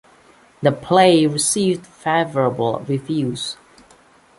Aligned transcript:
The 0.63 0.71
play 0.71 1.27
received 1.27 1.85
favourable 1.85 2.79
reviews. 2.89 3.57